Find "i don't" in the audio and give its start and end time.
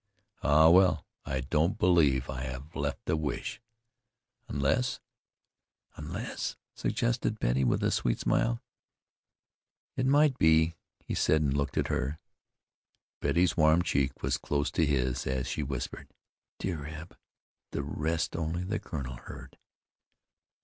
1.25-1.77